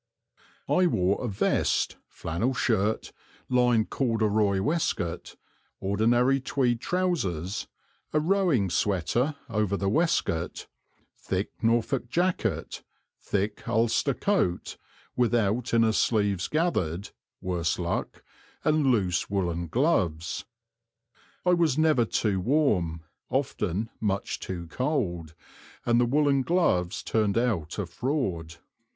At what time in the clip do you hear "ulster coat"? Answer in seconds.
13.69-14.75